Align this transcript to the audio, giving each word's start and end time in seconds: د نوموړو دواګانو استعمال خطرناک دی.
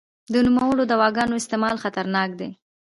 د 0.33 0.35
نوموړو 0.47 0.83
دواګانو 0.91 1.39
استعمال 1.41 1.75
خطرناک 1.83 2.29
دی. 2.39 2.49